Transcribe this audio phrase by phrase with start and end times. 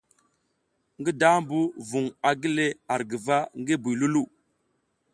[0.99, 4.27] Ngi dambu vung a gile ar guva ngi buy Loulou.